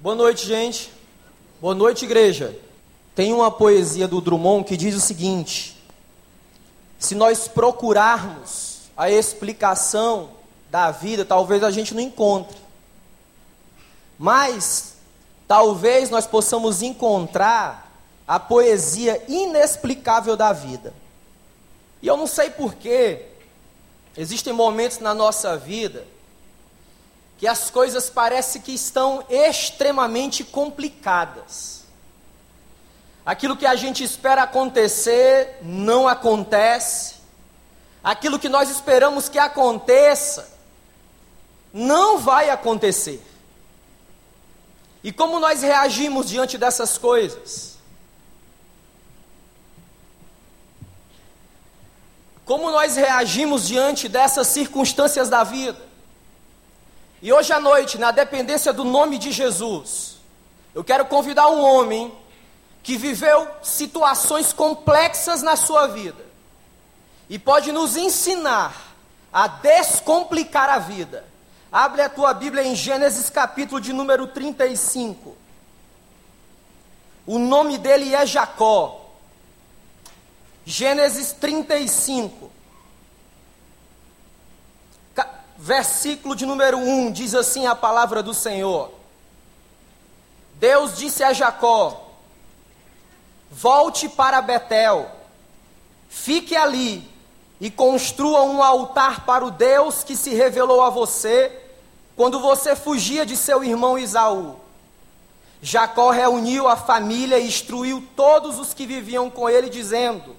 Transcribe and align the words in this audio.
Boa 0.00 0.14
noite, 0.14 0.46
gente. 0.46 0.92
Boa 1.60 1.74
noite, 1.74 2.04
igreja. 2.04 2.56
Tem 3.16 3.32
uma 3.32 3.50
poesia 3.50 4.06
do 4.06 4.20
Drummond 4.20 4.64
que 4.64 4.76
diz 4.76 4.94
o 4.94 5.00
seguinte: 5.00 5.76
Se 7.00 7.16
nós 7.16 7.48
procurarmos 7.48 8.82
a 8.96 9.10
explicação 9.10 10.30
da 10.70 10.92
vida, 10.92 11.24
talvez 11.24 11.64
a 11.64 11.72
gente 11.72 11.96
não 11.96 12.00
encontre. 12.00 12.56
Mas 14.16 14.94
talvez 15.48 16.10
nós 16.10 16.28
possamos 16.28 16.80
encontrar 16.80 17.92
a 18.24 18.38
poesia 18.38 19.20
inexplicável 19.26 20.36
da 20.36 20.52
vida. 20.52 20.94
E 22.00 22.06
eu 22.06 22.16
não 22.16 22.28
sei 22.28 22.50
porquê, 22.50 23.26
existem 24.16 24.52
momentos 24.52 25.00
na 25.00 25.12
nossa 25.12 25.56
vida 25.56 26.06
que 27.38 27.46
as 27.46 27.70
coisas 27.70 28.10
parecem 28.10 28.60
que 28.60 28.72
estão 28.72 29.24
extremamente 29.30 30.42
complicadas. 30.42 31.84
Aquilo 33.24 33.56
que 33.56 33.66
a 33.66 33.76
gente 33.76 34.02
espera 34.02 34.42
acontecer 34.42 35.58
não 35.62 36.08
acontece. 36.08 37.14
Aquilo 38.02 38.38
que 38.38 38.48
nós 38.48 38.68
esperamos 38.70 39.28
que 39.28 39.38
aconteça 39.38 40.50
não 41.72 42.18
vai 42.18 42.50
acontecer. 42.50 43.24
E 45.04 45.12
como 45.12 45.38
nós 45.38 45.62
reagimos 45.62 46.28
diante 46.28 46.58
dessas 46.58 46.98
coisas? 46.98 47.78
Como 52.44 52.70
nós 52.70 52.96
reagimos 52.96 53.68
diante 53.68 54.08
dessas 54.08 54.48
circunstâncias 54.48 55.28
da 55.28 55.44
vida? 55.44 55.86
E 57.20 57.32
hoje 57.32 57.52
à 57.52 57.60
noite, 57.60 57.98
na 57.98 58.10
dependência 58.10 58.72
do 58.72 58.84
nome 58.84 59.18
de 59.18 59.32
Jesus, 59.32 60.18
eu 60.74 60.84
quero 60.84 61.04
convidar 61.06 61.48
um 61.48 61.60
homem 61.60 62.12
que 62.82 62.96
viveu 62.96 63.48
situações 63.62 64.52
complexas 64.52 65.42
na 65.42 65.56
sua 65.56 65.88
vida 65.88 66.24
e 67.28 67.38
pode 67.38 67.72
nos 67.72 67.96
ensinar 67.96 68.94
a 69.32 69.48
descomplicar 69.48 70.70
a 70.70 70.78
vida. 70.78 71.24
Abre 71.70 72.02
a 72.02 72.08
tua 72.08 72.32
Bíblia 72.32 72.64
em 72.64 72.74
Gênesis 72.74 73.28
capítulo 73.28 73.80
de 73.80 73.92
número 73.92 74.28
35. 74.28 75.36
O 77.26 77.38
nome 77.38 77.76
dele 77.76 78.14
é 78.14 78.24
Jacó. 78.24 79.06
Gênesis 80.64 81.32
35 81.32 82.57
versículo 85.58 86.36
de 86.36 86.46
número 86.46 86.78
1 86.78 87.10
diz 87.10 87.34
assim 87.34 87.66
a 87.66 87.74
palavra 87.74 88.22
do 88.22 88.32
Senhor: 88.32 88.92
Deus 90.54 90.96
disse 90.96 91.24
a 91.24 91.32
Jacó: 91.32 92.12
Volte 93.50 94.08
para 94.08 94.40
Betel, 94.40 95.10
fique 96.08 96.56
ali 96.56 97.10
e 97.60 97.70
construa 97.70 98.42
um 98.42 98.62
altar 98.62 99.26
para 99.26 99.44
o 99.44 99.50
Deus 99.50 100.04
que 100.04 100.14
se 100.14 100.30
revelou 100.30 100.80
a 100.80 100.90
você 100.90 101.52
quando 102.14 102.38
você 102.38 102.76
fugia 102.76 103.26
de 103.26 103.36
seu 103.36 103.64
irmão 103.64 103.98
Isaú. 103.98 104.56
Jacó 105.60 106.10
reuniu 106.10 106.68
a 106.68 106.76
família 106.76 107.36
e 107.36 107.48
instruiu 107.48 108.06
todos 108.14 108.60
os 108.60 108.72
que 108.72 108.86
viviam 108.86 109.28
com 109.28 109.50
ele, 109.50 109.68
dizendo: 109.68 110.36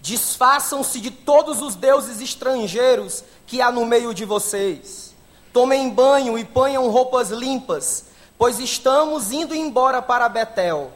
Desfaçam-se 0.00 1.00
de 1.00 1.10
todos 1.10 1.60
os 1.60 1.74
deuses 1.74 2.20
estrangeiros 2.20 3.24
que 3.46 3.60
há 3.60 3.70
no 3.72 3.84
meio 3.84 4.14
de 4.14 4.24
vocês. 4.24 5.14
Tomem 5.52 5.90
banho 5.90 6.38
e 6.38 6.44
ponham 6.44 6.88
roupas 6.88 7.30
limpas, 7.30 8.04
pois 8.36 8.58
estamos 8.58 9.32
indo 9.32 9.54
embora 9.54 10.00
para 10.00 10.28
Betel. 10.28 10.92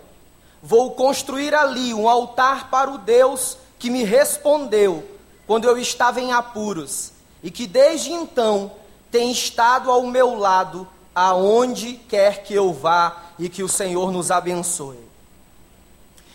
Vou 0.63 0.93
construir 0.93 1.55
ali 1.55 1.93
um 1.93 2.09
altar 2.09 2.71
para 2.71 2.91
o 2.91 2.99
Deus 2.99 3.57
que 3.79 3.91
me 3.91 4.05
respondeu 4.05 5.05
quando 5.47 5.65
eu 5.65 5.77
estava 5.77 6.21
em 6.21 6.33
apuros 6.33 7.11
e 7.43 7.51
que 7.51 7.67
desde 7.67 8.13
então 8.13 8.71
tem 9.11 9.33
estado 9.33 9.91
ao 9.91 10.07
meu 10.07 10.39
lado 10.39 10.87
aonde 11.15 11.95
quer 12.09 12.45
que 12.45 12.55
eu 12.55 12.73
vá 12.73 13.25
e 13.39 13.49
que 13.49 13.63
o 13.63 13.69
Senhor 13.69 14.13
nos 14.13 14.31
abençoe. 14.31 15.01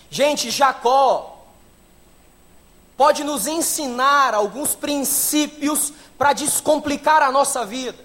Gente, 0.10 0.52
Jacó 0.52 1.37
pode 2.98 3.24
nos 3.24 3.46
ensinar 3.46 4.34
alguns 4.34 4.76
princípios 4.76 5.94
para 6.18 6.34
descomplicar 6.34 7.22
a 7.22 7.32
nossa 7.32 7.64
vida. 7.64 8.04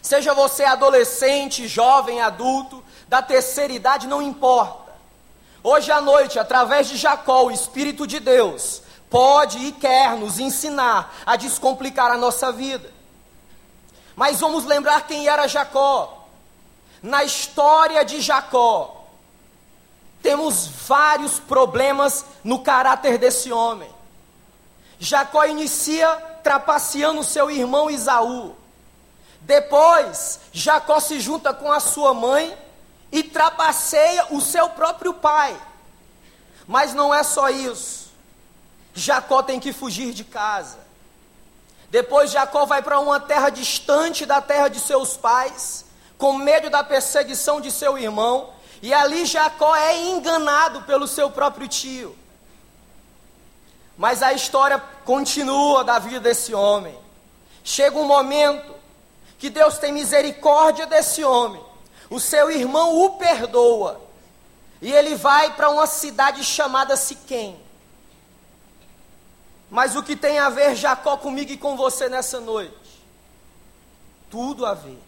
Seja 0.00 0.32
você 0.34 0.64
adolescente, 0.64 1.68
jovem, 1.68 2.20
adulto, 2.20 2.82
da 3.06 3.22
terceira 3.22 3.72
idade, 3.72 4.06
não 4.06 4.22
importa. 4.22 4.94
Hoje 5.62 5.92
à 5.92 6.00
noite, 6.00 6.38
através 6.38 6.88
de 6.88 6.96
Jacó, 6.96 7.44
o 7.44 7.50
Espírito 7.50 8.06
de 8.06 8.18
Deus 8.20 8.82
pode 9.08 9.58
e 9.58 9.72
quer 9.72 10.16
nos 10.16 10.40
ensinar 10.40 11.14
a 11.24 11.36
descomplicar 11.36 12.10
a 12.10 12.18
nossa 12.18 12.50
vida. 12.50 12.92
Mas 14.16 14.40
vamos 14.40 14.64
lembrar 14.64 15.06
quem 15.06 15.28
era 15.28 15.46
Jacó. 15.46 16.26
Na 17.02 17.22
história 17.22 18.04
de 18.04 18.20
Jacó, 18.20 18.93
temos 20.24 20.66
vários 20.66 21.38
problemas 21.38 22.24
no 22.42 22.60
caráter 22.60 23.18
desse 23.18 23.52
homem. 23.52 23.90
Jacó 24.98 25.44
inicia 25.44 26.08
trapaceando 26.42 27.22
seu 27.22 27.50
irmão 27.50 27.90
Isaú. 27.90 28.56
Depois, 29.42 30.40
Jacó 30.50 30.98
se 30.98 31.20
junta 31.20 31.52
com 31.52 31.70
a 31.70 31.78
sua 31.78 32.14
mãe 32.14 32.56
e 33.12 33.22
trapaceia 33.22 34.28
o 34.30 34.40
seu 34.40 34.70
próprio 34.70 35.12
pai. 35.12 35.54
Mas 36.66 36.94
não 36.94 37.12
é 37.12 37.22
só 37.22 37.50
isso. 37.50 38.10
Jacó 38.94 39.42
tem 39.42 39.60
que 39.60 39.74
fugir 39.74 40.14
de 40.14 40.24
casa. 40.24 40.78
Depois, 41.90 42.30
Jacó 42.30 42.64
vai 42.64 42.80
para 42.80 42.98
uma 42.98 43.20
terra 43.20 43.50
distante 43.50 44.24
da 44.24 44.40
terra 44.40 44.68
de 44.68 44.80
seus 44.80 45.18
pais, 45.18 45.84
com 46.16 46.32
medo 46.32 46.70
da 46.70 46.82
perseguição 46.82 47.60
de 47.60 47.70
seu 47.70 47.98
irmão, 47.98 48.53
e 48.84 48.92
ali 48.92 49.24
Jacó 49.24 49.74
é 49.74 49.96
enganado 50.08 50.82
pelo 50.82 51.08
seu 51.08 51.30
próprio 51.30 51.66
tio. 51.66 52.14
Mas 53.96 54.22
a 54.22 54.34
história 54.34 54.78
continua 55.06 55.82
da 55.82 55.98
vida 55.98 56.20
desse 56.20 56.52
homem. 56.52 56.94
Chega 57.64 57.96
um 57.96 58.04
momento 58.04 58.74
que 59.38 59.48
Deus 59.48 59.78
tem 59.78 59.90
misericórdia 59.90 60.84
desse 60.84 61.24
homem. 61.24 61.64
O 62.10 62.20
seu 62.20 62.50
irmão 62.50 63.02
o 63.02 63.16
perdoa. 63.16 64.02
E 64.82 64.92
ele 64.92 65.14
vai 65.14 65.54
para 65.54 65.70
uma 65.70 65.86
cidade 65.86 66.44
chamada 66.44 66.94
Siquém. 66.94 67.58
Mas 69.70 69.96
o 69.96 70.02
que 70.02 70.14
tem 70.14 70.38
a 70.38 70.50
ver 70.50 70.76
Jacó 70.76 71.16
comigo 71.16 71.50
e 71.50 71.56
com 71.56 71.74
você 71.74 72.10
nessa 72.10 72.38
noite? 72.38 73.02
Tudo 74.28 74.66
a 74.66 74.74
ver. 74.74 75.02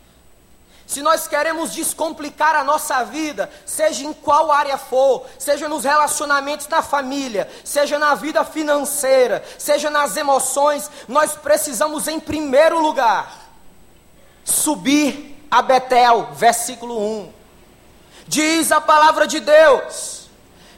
Se 0.86 1.02
nós 1.02 1.26
queremos 1.26 1.72
descomplicar 1.72 2.54
a 2.54 2.62
nossa 2.62 3.02
vida, 3.04 3.50
seja 3.64 4.04
em 4.04 4.12
qual 4.12 4.52
área 4.52 4.78
for, 4.78 5.26
seja 5.36 5.68
nos 5.68 5.84
relacionamentos 5.84 6.66
da 6.66 6.80
família, 6.80 7.50
seja 7.64 7.98
na 7.98 8.14
vida 8.14 8.44
financeira, 8.44 9.44
seja 9.58 9.90
nas 9.90 10.16
emoções, 10.16 10.88
nós 11.08 11.34
precisamos, 11.34 12.06
em 12.06 12.20
primeiro 12.20 12.80
lugar, 12.80 13.50
subir 14.44 15.44
a 15.50 15.60
Betel, 15.60 16.28
versículo 16.34 16.96
1. 16.96 17.32
Diz 18.28 18.70
a 18.70 18.80
palavra 18.80 19.26
de 19.26 19.40
Deus 19.40 20.15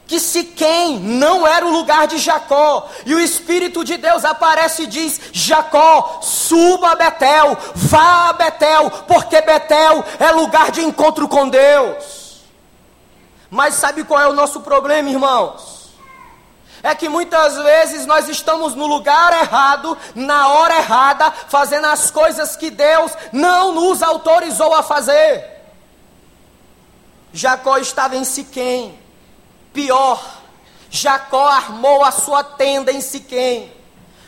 que 0.08 0.18
Siquém 0.18 0.98
não 0.98 1.46
era 1.46 1.66
o 1.66 1.70
lugar 1.70 2.06
de 2.06 2.16
Jacó, 2.16 2.88
e 3.04 3.14
o 3.14 3.20
Espírito 3.20 3.84
de 3.84 3.98
Deus 3.98 4.24
aparece 4.24 4.84
e 4.84 4.86
diz: 4.86 5.20
Jacó, 5.32 6.20
suba 6.22 6.92
a 6.92 6.94
Betel, 6.96 7.56
vá 7.74 8.30
a 8.30 8.32
Betel, 8.32 8.90
porque 9.06 9.40
Betel 9.42 10.02
é 10.18 10.32
lugar 10.32 10.70
de 10.70 10.80
encontro 10.80 11.28
com 11.28 11.46
Deus. 11.46 12.40
Mas 13.50 13.74
sabe 13.74 14.02
qual 14.02 14.20
é 14.20 14.26
o 14.26 14.32
nosso 14.32 14.62
problema, 14.62 15.10
irmãos? 15.10 15.90
É 16.82 16.94
que 16.94 17.08
muitas 17.08 17.56
vezes 17.56 18.06
nós 18.06 18.28
estamos 18.28 18.74
no 18.74 18.86
lugar 18.86 19.42
errado, 19.42 19.96
na 20.14 20.48
hora 20.48 20.76
errada, 20.76 21.30
fazendo 21.48 21.86
as 21.86 22.10
coisas 22.10 22.56
que 22.56 22.70
Deus 22.70 23.12
não 23.30 23.74
nos 23.74 24.02
autorizou 24.02 24.74
a 24.74 24.82
fazer. 24.82 25.44
Jacó 27.30 27.76
estava 27.76 28.16
em 28.16 28.24
Siquém 28.24 29.07
Pior, 29.72 30.22
Jacó 30.90 31.46
armou 31.46 32.04
a 32.04 32.10
sua 32.10 32.42
tenda 32.42 32.92
em 32.92 33.00
Siquém. 33.00 33.72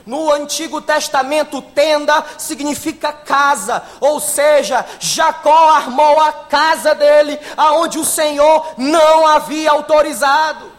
No 0.07 0.33
Antigo 0.33 0.81
Testamento, 0.81 1.61
tenda 1.61 2.25
significa 2.39 3.13
casa, 3.13 3.83
ou 4.01 4.19
seja, 4.19 4.85
Jacó 4.99 5.71
armou 5.71 6.19
a 6.21 6.33
casa 6.33 6.95
dele, 6.95 7.39
aonde 7.57 7.99
o 7.99 8.05
Senhor 8.05 8.75
não 8.77 9.27
havia 9.27 9.71
autorizado. 9.71 10.73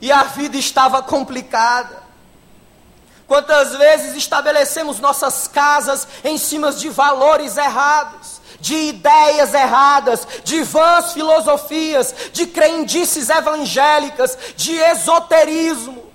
E 0.00 0.12
a 0.12 0.22
vida 0.24 0.56
estava 0.56 1.02
complicada. 1.02 2.00
Quantas 3.26 3.76
vezes 3.76 4.16
estabelecemos 4.16 4.98
nossas 4.98 5.46
casas 5.46 6.06
em 6.24 6.36
cima 6.36 6.72
de 6.72 6.88
valores 6.88 7.56
errados? 7.56 8.39
De 8.60 8.74
ideias 8.74 9.54
erradas, 9.54 10.26
de 10.44 10.62
vãs 10.62 11.12
filosofias, 11.12 12.14
de 12.32 12.46
crendices 12.46 13.28
evangélicas, 13.28 14.36
de 14.56 14.76
esoterismo. 14.76 16.10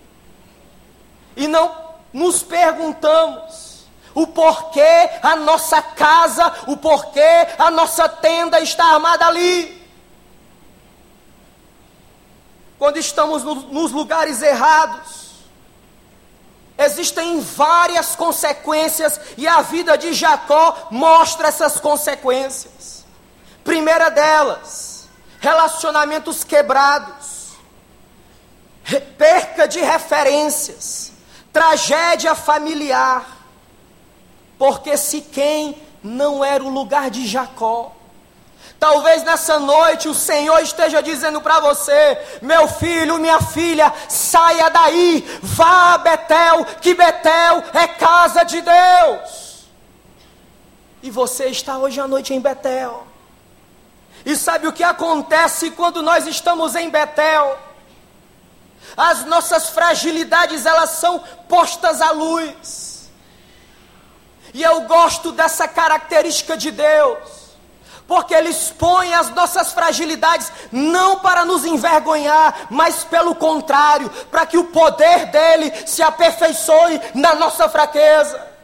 E 1.35 1.47
não 1.47 1.85
nos 2.13 2.43
perguntamos 2.43 3.85
o 4.13 4.25
porquê 4.25 5.09
a 5.21 5.35
nossa 5.35 5.81
casa, 5.81 6.53
o 6.67 6.77
porquê 6.77 7.47
a 7.57 7.69
nossa 7.69 8.07
tenda 8.07 8.61
está 8.61 8.85
armada 8.85 9.27
ali. 9.27 9.85
Quando 12.79 12.97
estamos 12.97 13.43
no, 13.43 13.55
nos 13.55 13.91
lugares 13.91 14.41
errados, 14.41 15.24
Existem 16.77 17.39
várias 17.39 18.15
consequências 18.15 19.19
e 19.37 19.47
a 19.47 19.61
vida 19.61 19.97
de 19.97 20.13
Jacó 20.13 20.87
mostra 20.91 21.47
essas 21.47 21.79
consequências. 21.79 23.05
Primeira 23.63 24.09
delas, 24.09 25.07
relacionamentos 25.39 26.43
quebrados, 26.43 27.53
perca 29.17 29.67
de 29.67 29.79
referências, 29.79 31.13
tragédia 31.53 32.35
familiar. 32.35 33.25
Porque 34.57 34.97
se 34.97 35.21
quem 35.21 35.81
não 36.03 36.43
era 36.43 36.63
o 36.63 36.69
lugar 36.69 37.09
de 37.09 37.25
Jacó, 37.25 37.94
Talvez 38.79 39.23
nessa 39.23 39.59
noite 39.59 40.09
o 40.09 40.13
Senhor 40.13 40.59
esteja 40.59 41.01
dizendo 41.01 41.41
para 41.41 41.59
você: 41.59 42.17
meu 42.41 42.67
filho, 42.67 43.17
minha 43.17 43.41
filha, 43.41 43.93
saia 44.09 44.69
daí, 44.69 45.25
vá 45.41 45.93
a 45.93 45.97
Betel, 45.97 46.65
que 46.81 46.93
Betel 46.93 47.63
é 47.73 47.87
casa 47.87 48.43
de 48.43 48.61
Deus. 48.61 49.65
E 51.01 51.09
você 51.09 51.45
está 51.45 51.77
hoje 51.77 51.99
à 51.99 52.07
noite 52.07 52.33
em 52.33 52.39
Betel. 52.39 53.07
E 54.25 54.35
sabe 54.35 54.67
o 54.67 54.73
que 54.73 54.83
acontece 54.83 55.71
quando 55.71 56.01
nós 56.01 56.25
estamos 56.25 56.75
em 56.75 56.89
Betel? 56.89 57.57
As 58.97 59.25
nossas 59.25 59.69
fragilidades 59.69 60.65
elas 60.65 60.91
são 60.91 61.19
postas 61.47 62.01
à 62.01 62.11
luz. 62.11 63.09
E 64.53 64.63
eu 64.63 64.81
gosto 64.81 65.31
dessa 65.31 65.67
característica 65.67 66.57
de 66.57 66.71
Deus 66.71 67.44
porque 68.07 68.33
Ele 68.33 68.49
expõe 68.49 69.13
as 69.13 69.29
nossas 69.31 69.73
fragilidades, 69.73 70.51
não 70.71 71.19
para 71.19 71.43
nos 71.43 71.65
envergonhar, 71.65 72.67
mas 72.69 73.03
pelo 73.03 73.35
contrário, 73.35 74.09
para 74.29 74.45
que 74.45 74.57
o 74.57 74.65
poder 74.65 75.27
dele 75.27 75.71
se 75.85 76.03
aperfeiçoe 76.03 77.01
na 77.13 77.35
nossa 77.35 77.67
fraqueza. 77.67 78.55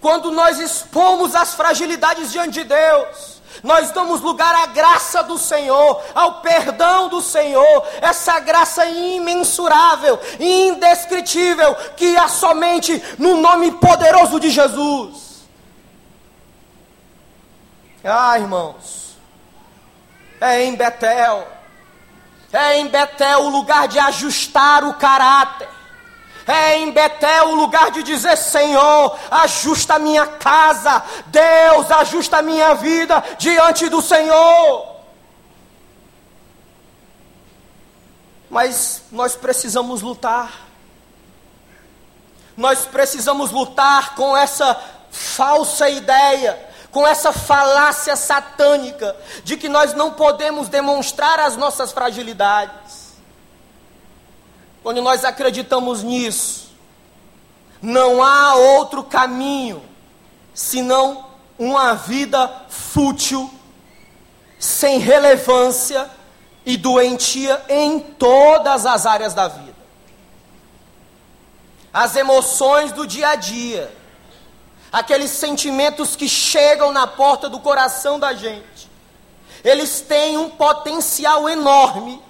Quando 0.00 0.30
nós 0.32 0.58
expomos 0.58 1.34
as 1.34 1.54
fragilidades 1.54 2.32
diante 2.32 2.54
de 2.54 2.64
Deus, 2.64 3.40
nós 3.62 3.90
damos 3.92 4.20
lugar 4.20 4.54
à 4.54 4.66
graça 4.66 5.22
do 5.22 5.38
Senhor, 5.38 6.02
ao 6.14 6.40
perdão 6.40 7.08
do 7.08 7.20
Senhor, 7.20 7.86
essa 8.00 8.40
graça 8.40 8.84
imensurável, 8.86 10.18
indescritível, 10.40 11.74
que 11.96 12.16
há 12.16 12.28
somente 12.28 13.02
no 13.18 13.36
nome 13.36 13.70
poderoso 13.72 14.40
de 14.40 14.50
Jesus. 14.50 15.31
Ah, 18.04 18.36
irmãos, 18.38 19.16
é 20.40 20.64
em 20.64 20.74
Betel, 20.74 21.46
é 22.52 22.78
em 22.78 22.88
Betel 22.88 23.44
o 23.44 23.48
lugar 23.48 23.86
de 23.86 23.98
ajustar 23.98 24.84
o 24.84 24.94
caráter. 24.94 25.68
É 26.44 26.76
em 26.78 26.90
Betel 26.90 27.50
o 27.50 27.54
lugar 27.54 27.92
de 27.92 28.02
dizer: 28.02 28.36
Senhor, 28.36 29.16
ajusta 29.30 29.94
a 29.94 29.98
minha 30.00 30.26
casa, 30.26 31.02
Deus, 31.26 31.90
ajusta 31.92 32.38
a 32.38 32.42
minha 32.42 32.74
vida 32.74 33.22
diante 33.38 33.88
do 33.88 34.02
Senhor. 34.02 34.96
Mas 38.50 39.02
nós 39.12 39.36
precisamos 39.36 40.02
lutar. 40.02 40.52
Nós 42.56 42.84
precisamos 42.84 43.50
lutar 43.50 44.14
com 44.14 44.36
essa 44.36 44.78
falsa 45.10 45.88
ideia 45.88 46.71
com 46.92 47.06
essa 47.06 47.32
falácia 47.32 48.14
satânica 48.14 49.16
de 49.42 49.56
que 49.56 49.68
nós 49.68 49.94
não 49.94 50.12
podemos 50.12 50.68
demonstrar 50.68 51.40
as 51.40 51.56
nossas 51.56 51.90
fragilidades. 51.90 53.14
Quando 54.82 55.00
nós 55.00 55.24
acreditamos 55.24 56.02
nisso, 56.02 56.70
não 57.80 58.22
há 58.22 58.54
outro 58.54 59.02
caminho 59.02 59.82
senão 60.54 61.24
uma 61.58 61.94
vida 61.94 62.62
fútil, 62.68 63.50
sem 64.58 64.98
relevância 64.98 66.10
e 66.64 66.76
doentia 66.76 67.64
em 67.68 68.00
todas 68.00 68.84
as 68.84 69.06
áreas 69.06 69.32
da 69.32 69.48
vida. 69.48 69.72
As 71.92 72.16
emoções 72.16 72.92
do 72.92 73.06
dia 73.06 73.30
a 73.30 73.34
dia, 73.34 74.01
aqueles 74.92 75.30
sentimentos 75.30 76.14
que 76.14 76.28
chegam 76.28 76.92
na 76.92 77.06
porta 77.06 77.48
do 77.48 77.58
coração 77.58 78.20
da 78.20 78.34
gente, 78.34 78.90
eles 79.64 80.02
têm 80.02 80.36
um 80.36 80.50
potencial 80.50 81.48
enorme 81.48 82.22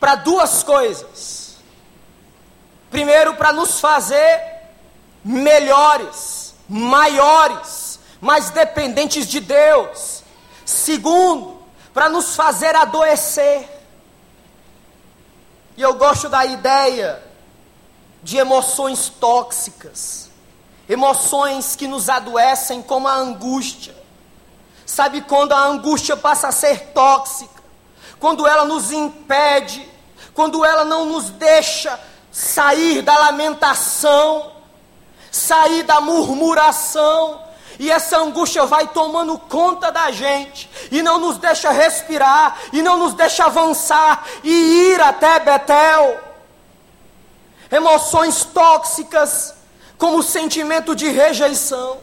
para 0.00 0.14
duas 0.14 0.62
coisas. 0.62 1.56
Primeiro, 2.90 3.34
para 3.34 3.52
nos 3.52 3.78
fazer 3.78 4.40
melhores, 5.22 6.54
maiores, 6.68 7.98
mais 8.20 8.48
dependentes 8.50 9.26
de 9.26 9.40
Deus. 9.40 10.22
Segundo, 10.64 11.62
para 11.92 12.08
nos 12.08 12.34
fazer 12.34 12.74
adoecer. 12.74 13.68
E 15.76 15.82
eu 15.82 15.94
gosto 15.94 16.28
da 16.28 16.44
ideia 16.46 17.22
de 18.22 18.38
emoções 18.38 19.08
tóxicas 19.08 20.23
emoções 20.88 21.76
que 21.76 21.86
nos 21.86 22.08
adoecem, 22.08 22.82
como 22.82 23.08
a 23.08 23.14
angústia. 23.14 23.94
Sabe 24.84 25.22
quando 25.22 25.52
a 25.52 25.60
angústia 25.60 26.16
passa 26.16 26.48
a 26.48 26.52
ser 26.52 26.92
tóxica? 26.92 27.62
Quando 28.20 28.46
ela 28.46 28.64
nos 28.64 28.92
impede, 28.92 29.88
quando 30.34 30.64
ela 30.64 30.84
não 30.84 31.06
nos 31.06 31.30
deixa 31.30 31.98
sair 32.30 33.02
da 33.02 33.16
lamentação, 33.18 34.52
sair 35.30 35.82
da 35.84 36.00
murmuração, 36.00 37.42
e 37.78 37.90
essa 37.90 38.18
angústia 38.18 38.66
vai 38.66 38.86
tomando 38.88 39.38
conta 39.38 39.90
da 39.90 40.10
gente, 40.10 40.70
e 40.90 41.02
não 41.02 41.18
nos 41.18 41.38
deixa 41.38 41.70
respirar, 41.70 42.56
e 42.72 42.82
não 42.82 42.96
nos 42.96 43.14
deixa 43.14 43.46
avançar 43.46 44.24
e 44.42 44.92
ir 44.92 45.00
até 45.00 45.40
Betel. 45.40 46.20
Emoções 47.70 48.44
tóxicas 48.44 49.54
como 49.98 50.22
sentimento 50.22 50.94
de 50.94 51.08
rejeição. 51.08 51.98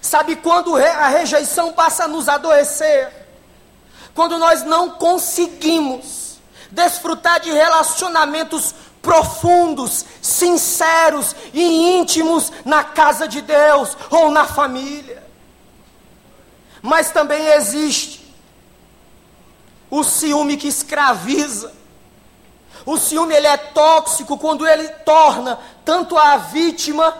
Sabe 0.00 0.36
quando 0.36 0.76
a 0.76 1.08
rejeição 1.08 1.72
passa 1.72 2.04
a 2.04 2.08
nos 2.08 2.28
adoecer? 2.28 3.12
Quando 4.14 4.38
nós 4.38 4.62
não 4.62 4.90
conseguimos 4.90 6.38
desfrutar 6.70 7.40
de 7.40 7.50
relacionamentos 7.50 8.74
profundos, 9.00 10.04
sinceros 10.20 11.34
e 11.52 11.96
íntimos 11.96 12.52
na 12.64 12.84
casa 12.84 13.26
de 13.26 13.40
Deus 13.40 13.96
ou 14.10 14.30
na 14.30 14.46
família. 14.46 15.22
Mas 16.82 17.10
também 17.10 17.46
existe 17.48 18.34
o 19.90 20.04
ciúme 20.04 20.56
que 20.56 20.68
escraviza, 20.68 21.72
o 22.88 22.96
ciúme 22.96 23.34
ele 23.34 23.46
é 23.46 23.58
tóxico 23.58 24.38
quando 24.38 24.66
ele 24.66 24.88
torna 25.04 25.58
tanto 25.84 26.16
a 26.16 26.38
vítima 26.38 27.14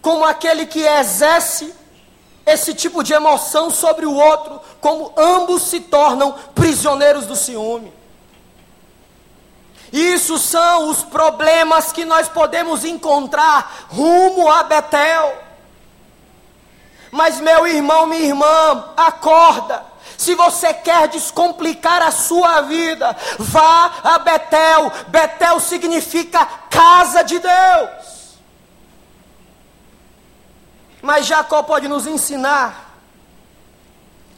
como 0.00 0.24
aquele 0.24 0.64
que 0.64 0.80
exerce 0.80 1.74
esse 2.46 2.72
tipo 2.72 3.02
de 3.02 3.12
emoção 3.12 3.68
sobre 3.68 4.06
o 4.06 4.14
outro, 4.14 4.60
como 4.80 5.12
ambos 5.16 5.62
se 5.62 5.80
tornam 5.80 6.36
prisioneiros 6.54 7.26
do 7.26 7.34
ciúme. 7.34 7.92
Isso 9.92 10.38
são 10.38 10.88
os 10.88 11.02
problemas 11.02 11.90
que 11.90 12.04
nós 12.04 12.28
podemos 12.28 12.84
encontrar 12.84 13.88
rumo 13.88 14.48
a 14.48 14.62
Betel. 14.62 15.36
Mas 17.10 17.40
meu 17.40 17.66
irmão, 17.66 18.06
minha 18.06 18.22
irmã, 18.22 18.92
acorda. 18.96 19.84
Se 20.18 20.34
você 20.34 20.74
quer 20.74 21.06
descomplicar 21.06 22.02
a 22.02 22.10
sua 22.10 22.62
vida, 22.62 23.16
vá 23.38 24.00
a 24.02 24.18
Betel. 24.18 24.90
Betel 25.06 25.60
significa 25.60 26.44
casa 26.68 27.22
de 27.22 27.38
Deus. 27.38 28.36
Mas 31.00 31.24
Jacó 31.24 31.62
pode 31.62 31.86
nos 31.86 32.04
ensinar 32.04 32.98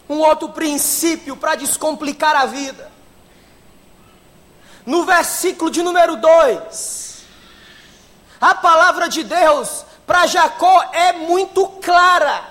um 0.06 0.18
outro 0.18 0.50
princípio 0.50 1.34
para 1.34 1.54
descomplicar 1.54 2.36
a 2.36 2.44
vida. 2.44 2.92
No 4.84 5.06
versículo 5.06 5.70
de 5.70 5.82
número 5.82 6.16
2, 6.16 7.24
a 8.38 8.54
palavra 8.54 9.08
de 9.08 9.22
Deus 9.22 9.86
para 10.06 10.26
Jacó 10.26 10.90
é 10.92 11.14
muito 11.14 11.66
clara. 11.80 12.49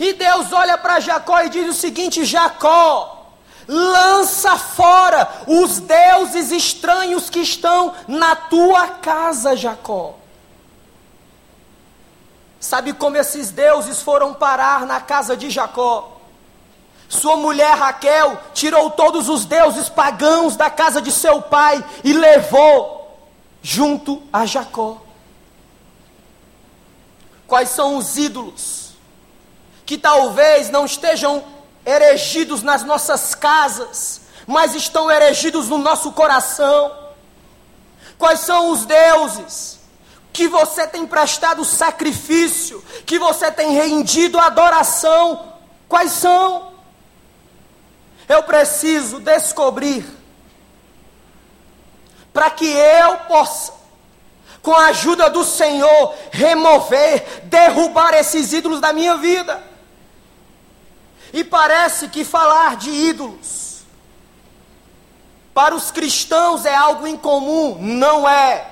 E 0.00 0.14
Deus 0.14 0.50
olha 0.50 0.78
para 0.78 0.98
Jacó 0.98 1.42
e 1.42 1.50
diz 1.50 1.68
o 1.68 1.78
seguinte: 1.78 2.24
Jacó, 2.24 3.34
lança 3.68 4.56
fora 4.56 5.28
os 5.46 5.78
deuses 5.78 6.50
estranhos 6.50 7.28
que 7.28 7.40
estão 7.40 7.94
na 8.08 8.34
tua 8.34 8.88
casa, 8.88 9.54
Jacó. 9.54 10.14
Sabe 12.58 12.94
como 12.94 13.18
esses 13.18 13.50
deuses 13.50 14.00
foram 14.00 14.32
parar 14.32 14.86
na 14.86 15.02
casa 15.02 15.36
de 15.36 15.50
Jacó? 15.50 16.16
Sua 17.06 17.36
mulher 17.36 17.76
Raquel 17.76 18.40
tirou 18.54 18.90
todos 18.90 19.28
os 19.28 19.44
deuses 19.44 19.90
pagãos 19.90 20.56
da 20.56 20.70
casa 20.70 21.02
de 21.02 21.12
seu 21.12 21.42
pai 21.42 21.84
e 22.02 22.14
levou 22.14 23.18
junto 23.60 24.22
a 24.32 24.46
Jacó. 24.46 24.96
Quais 27.46 27.68
são 27.68 27.96
os 27.96 28.16
ídolos 28.16 28.89
que 29.90 29.98
talvez 29.98 30.70
não 30.70 30.86
estejam 30.86 31.42
erigidos 31.84 32.62
nas 32.62 32.84
nossas 32.84 33.34
casas, 33.34 34.20
mas 34.46 34.76
estão 34.76 35.10
erigidos 35.10 35.68
no 35.68 35.78
nosso 35.78 36.12
coração? 36.12 36.96
Quais 38.16 38.38
são 38.38 38.70
os 38.70 38.86
deuses 38.86 39.80
que 40.32 40.46
você 40.46 40.86
tem 40.86 41.04
prestado 41.04 41.64
sacrifício, 41.64 42.80
que 43.04 43.18
você 43.18 43.50
tem 43.50 43.72
rendido 43.72 44.38
adoração? 44.38 45.54
Quais 45.88 46.12
são? 46.12 46.70
Eu 48.28 48.44
preciso 48.44 49.18
descobrir 49.18 50.06
para 52.32 52.48
que 52.48 52.68
eu 52.68 53.16
possa 53.26 53.72
com 54.62 54.72
a 54.72 54.86
ajuda 54.90 55.28
do 55.28 55.44
Senhor, 55.44 56.14
remover, 56.30 57.40
derrubar 57.46 58.14
esses 58.14 58.52
ídolos 58.52 58.80
da 58.80 58.92
minha 58.92 59.16
vida. 59.16 59.69
E 61.32 61.44
parece 61.44 62.08
que 62.08 62.24
falar 62.24 62.76
de 62.76 62.90
ídolos 62.90 63.70
para 65.54 65.74
os 65.74 65.90
cristãos 65.90 66.64
é 66.64 66.74
algo 66.74 67.06
incomum, 67.06 67.76
não 67.80 68.28
é. 68.28 68.66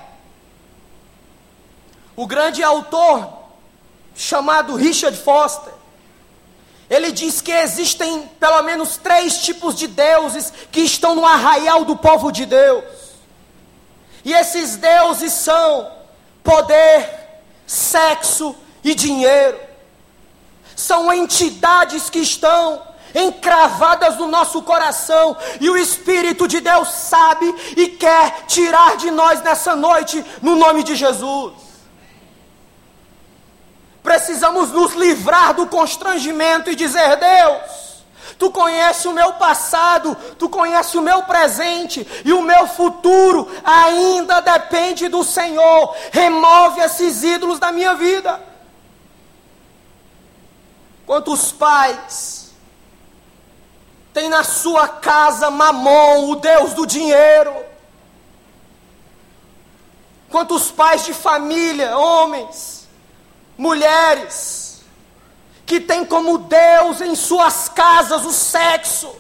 O 2.17 2.27
grande 2.27 2.63
autor 2.63 3.29
chamado 4.15 4.75
Richard 4.75 5.17
Foster, 5.17 5.73
ele 6.91 7.13
diz 7.13 7.41
que 7.41 7.53
existem 7.53 8.27
pelo 8.41 8.63
menos 8.63 8.97
três 8.97 9.43
tipos 9.43 9.75
de 9.77 9.87
deuses 9.87 10.53
que 10.73 10.81
estão 10.81 11.15
no 11.15 11.25
arraial 11.25 11.85
do 11.85 11.97
povo 11.97 12.33
de 12.33 12.47
Deus. 12.47 12.85
E 14.25 14.33
esses 14.33 14.77
deuses 14.77 15.33
são 15.33 15.93
poder, 16.43 17.09
sexo 17.67 18.57
e 18.83 18.95
dinheiro. 18.95 19.68
São 20.79 21.13
entidades 21.13 22.09
que 22.09 22.21
estão 22.21 22.81
encravadas 23.13 24.17
no 24.17 24.29
nosso 24.29 24.63
coração, 24.63 25.37
e 25.61 25.69
o 25.69 25.77
Espírito 25.77 26.47
de 26.47 26.61
Deus 26.61 26.89
sabe 26.93 27.53
e 27.77 27.89
quer 27.89 28.45
tirar 28.47 28.97
de 28.97 29.11
nós 29.11 29.43
nessa 29.43 29.75
noite, 29.75 30.25
no 30.41 30.55
nome 30.55 30.85
de 30.85 30.95
Jesus. 30.95 31.53
Precisamos 34.05 34.71
nos 34.71 34.95
livrar 34.95 35.53
do 35.53 35.67
constrangimento 35.67 36.71
e 36.71 36.77
dizer: 36.77 37.17
Deus, 37.17 38.05
Tu 38.39 38.49
conheces 38.53 39.05
o 39.05 39.13
meu 39.13 39.33
passado, 39.33 40.17
tu 40.39 40.49
conheces 40.49 40.95
o 40.95 41.03
meu 41.03 41.25
presente 41.25 42.07
e 42.25 42.33
o 42.33 42.41
meu 42.41 42.69
futuro 42.69 43.51
ainda 43.65 44.41
depende 44.41 45.09
do 45.09 45.25
Senhor. 45.25 45.93
Remove 46.13 46.81
esses 46.81 47.25
ídolos 47.25 47.59
da 47.59 47.73
minha 47.73 47.97
vida. 47.97 48.48
Quantos 51.09 51.51
pais 51.51 52.51
têm 54.13 54.29
na 54.29 54.45
sua 54.45 54.87
casa 54.87 55.51
Mamon, 55.51 56.29
o 56.29 56.37
Deus 56.37 56.75
do 56.75 56.87
dinheiro? 56.87 57.65
Quantos 60.29 60.71
pais 60.71 61.07
de 61.07 61.15
família, 61.15 61.97
homens, 61.97 62.87
mulheres, 63.57 64.83
que 65.65 65.81
tem 65.81 66.05
como 66.05 66.37
Deus 66.37 67.01
em 67.01 67.15
suas 67.15 67.71
casas 67.71 68.27
o 68.27 68.31
sexo. 68.31 69.11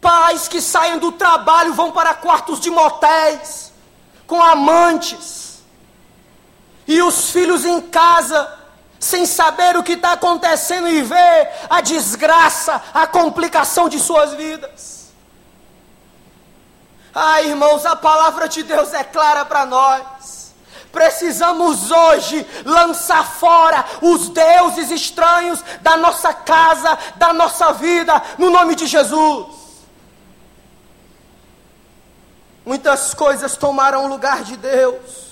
Pais 0.00 0.48
que 0.48 0.60
saem 0.60 0.98
do 0.98 1.12
trabalho 1.12 1.72
vão 1.72 1.92
para 1.92 2.14
quartos 2.14 2.58
de 2.58 2.68
motéis, 2.68 3.72
com 4.26 4.42
amantes. 4.42 5.62
E 6.84 7.00
os 7.00 7.30
filhos 7.30 7.64
em 7.64 7.80
casa, 7.80 8.65
sem 8.98 9.26
saber 9.26 9.76
o 9.76 9.82
que 9.82 9.92
está 9.92 10.12
acontecendo 10.12 10.88
e 10.88 11.02
ver 11.02 11.50
a 11.68 11.80
desgraça, 11.80 12.82
a 12.94 13.06
complicação 13.06 13.88
de 13.88 13.98
suas 13.98 14.34
vidas. 14.34 15.06
Ah, 17.14 17.40
irmãos, 17.42 17.86
a 17.86 17.96
palavra 17.96 18.48
de 18.48 18.62
Deus 18.62 18.92
é 18.92 19.02
clara 19.02 19.44
para 19.44 19.64
nós. 19.64 20.54
Precisamos 20.92 21.90
hoje 21.90 22.46
lançar 22.64 23.24
fora 23.24 23.84
os 24.00 24.28
deuses 24.28 24.90
estranhos 24.90 25.62
da 25.82 25.96
nossa 25.96 26.32
casa, 26.32 26.98
da 27.16 27.32
nossa 27.32 27.72
vida, 27.72 28.22
no 28.38 28.50
nome 28.50 28.74
de 28.74 28.86
Jesus. 28.86 29.46
Muitas 32.64 33.14
coisas 33.14 33.56
tomaram 33.56 34.06
o 34.06 34.08
lugar 34.08 34.42
de 34.42 34.56
Deus. 34.56 35.25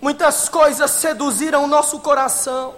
Muitas 0.00 0.48
coisas 0.48 0.90
seduziram 0.92 1.64
o 1.64 1.66
nosso 1.66 1.98
coração. 2.00 2.76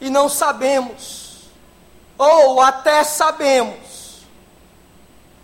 E 0.00 0.08
não 0.08 0.28
sabemos, 0.28 1.50
ou 2.16 2.60
até 2.60 3.04
sabemos, 3.04 4.22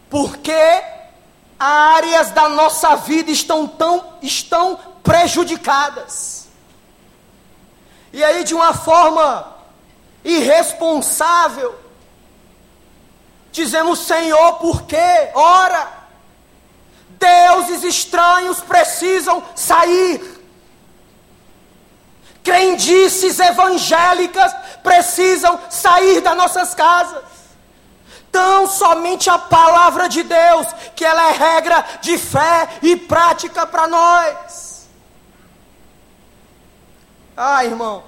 porque 0.09 0.83
áreas 1.59 2.31
da 2.31 2.49
nossa 2.49 2.97
vida 2.97 3.31
estão 3.31 3.67
tão 3.67 4.15
estão 4.23 4.79
prejudicadas. 5.03 6.49
E 8.12 8.25
aí 8.25 8.45
de 8.45 8.55
uma 8.55 8.73
forma 8.73 9.57
irresponsável, 10.25 11.79
dizemos 13.53 13.99
Senhor, 13.99 14.55
por 14.55 14.85
quê? 14.85 15.31
Ora, 15.35 15.96
deuses 17.19 17.83
estranhos 17.85 18.61
precisam 18.61 19.43
sair. 19.55 20.37
Crendices 22.43 23.39
evangélicas 23.41 24.55
precisam 24.83 25.59
sair 25.69 26.21
das 26.21 26.37
nossas 26.37 26.75
casas 26.75 27.37
tão 28.37 28.67
somente 28.67 29.31
a 29.31 29.39
palavra 29.39 30.11
de 30.11 30.23
Deus, 30.23 30.67
que 30.95 31.03
ela 31.03 31.31
é 31.31 31.33
regra 31.33 31.83
de 32.03 32.19
fé 32.19 32.69
e 32.83 32.95
prática 32.95 33.67
para 33.67 33.89
nós. 33.89 34.87
Ah, 37.35 37.65
irmãos, 37.65 38.05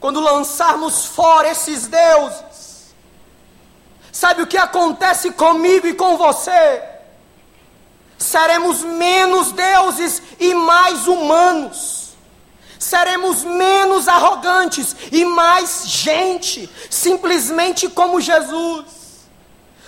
quando 0.00 0.20
lançarmos 0.20 1.04
fora 1.04 1.50
esses 1.50 1.86
deuses, 1.86 2.94
sabe 4.10 4.40
o 4.40 4.46
que 4.46 4.56
acontece 4.56 5.32
comigo 5.32 5.86
e 5.86 5.92
com 5.92 6.16
você? 6.16 6.82
Seremos 8.18 8.82
menos 8.82 9.52
deuses 9.52 10.20
e 10.38 10.52
mais 10.52 11.06
humanos 11.06 11.98
seremos 12.78 13.44
menos 13.44 14.06
arrogantes 14.08 14.94
e 15.10 15.24
mais 15.24 15.82
gente, 15.86 16.70
simplesmente 16.88 17.88
como 17.88 18.20
Jesus. 18.20 18.86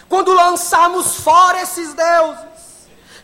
Quando 0.09 0.35
lançarmos 0.35 1.17
fora 1.17 1.63
esses 1.63 1.95
deuses, 1.95 2.45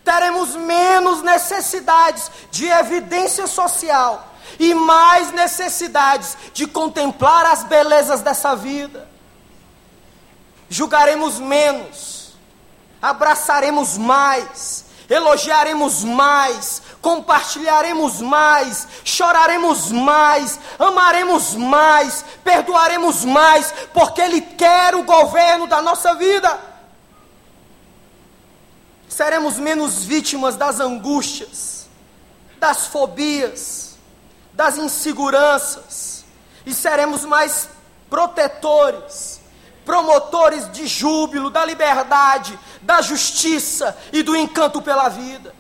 teremos 0.05 0.55
menos 0.55 1.21
necessidades 1.23 2.31
de 2.51 2.67
evidência 2.67 3.47
social 3.47 4.35
e 4.59 4.73
mais 4.73 5.33
necessidades 5.33 6.39
de 6.55 6.67
contemplar 6.67 7.45
as 7.47 7.65
belezas 7.65 8.23
dessa 8.23 8.55
vida. 8.55 9.09
Julgaremos 10.69 11.41
menos, 11.41 12.37
abraçaremos 13.03 13.99
mais, 13.99 14.85
elogiaremos 15.09 16.03
mais, 16.03 16.83
compartilharemos 17.01 18.21
mais, 18.21 18.89
choraremos 19.05 19.93
mais, 19.93 20.59
amaremos 20.79 21.55
mais, 21.55 22.25
perdoaremos 22.43 23.25
mais, 23.25 23.73
porque 23.93 24.21
Ele 24.21 24.41
quer 24.41 24.95
o 24.95 25.05
governo 25.05 25.67
da 25.67 25.81
nossa 25.81 26.15
vida. 26.15 26.59
Seremos 29.09 29.59
menos 29.59 30.05
vítimas 30.05 30.57
das 30.57 30.81
angústias, 30.81 31.89
das 32.59 32.87
fobias, 32.89 33.97
das 34.53 34.77
inseguranças, 34.77 36.25
e 36.65 36.75
seremos 36.75 37.25
mais 37.25 37.69
protetores, 38.11 39.36
promotores 39.87 40.71
de 40.73 40.87
júbilo, 40.87 41.49
da 41.49 41.65
liberdade, 41.65 42.59
da 42.83 43.01
justiça 43.01 43.97
e 44.13 44.23
do 44.23 44.37
encanto 44.37 44.83
pela 44.83 45.09
vida. 45.09 45.55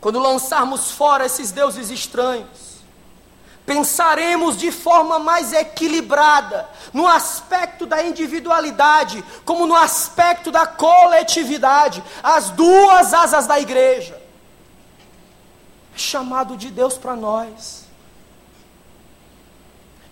Quando 0.00 0.18
lançarmos 0.20 0.92
fora 0.92 1.26
esses 1.26 1.50
deuses 1.50 1.90
estranhos, 1.90 2.70
pensaremos 3.66 4.56
de 4.56 4.72
forma 4.72 5.18
mais 5.18 5.52
equilibrada 5.52 6.68
no 6.92 7.06
aspecto 7.06 7.84
da 7.84 8.02
individualidade, 8.02 9.22
como 9.44 9.66
no 9.66 9.76
aspecto 9.76 10.50
da 10.50 10.66
coletividade, 10.66 12.02
as 12.22 12.50
duas 12.50 13.12
asas 13.12 13.46
da 13.46 13.60
igreja. 13.60 14.20
É 15.94 15.98
chamado 15.98 16.56
de 16.56 16.70
Deus 16.70 16.96
para 16.96 17.14
nós. 17.14 17.89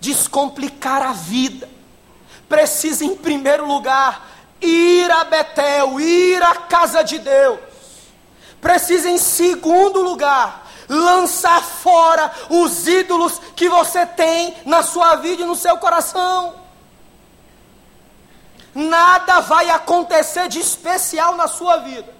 Descomplicar 0.01 1.03
a 1.03 1.13
vida. 1.13 1.69
Precisa, 2.49 3.05
em 3.05 3.17
primeiro 3.17 3.67
lugar, 3.67 4.27
ir 4.61 5.11
a 5.11 5.25
Betel, 5.25 6.01
ir 6.01 6.43
à 6.43 6.55
casa 6.55 7.03
de 7.03 7.19
Deus. 7.19 7.61
Precisa, 8.61 9.09
em 9.09 9.19
segundo 9.19 10.01
lugar, 10.01 10.67
lançar 10.89 11.63
fora 11.63 12.33
os 12.49 12.87
ídolos 12.87 13.41
que 13.55 13.69
você 13.69 14.07
tem 14.07 14.57
na 14.65 14.83
sua 14.83 15.17
vida 15.17 15.43
e 15.43 15.47
no 15.47 15.55
seu 15.55 15.77
coração. 15.79 16.55
Nada 18.75 19.41
vai 19.41 19.69
acontecer 19.71 20.49
de 20.49 20.61
especial 20.61 21.37
na 21.37 21.49
sua 21.49 21.79
vida. 21.79 22.15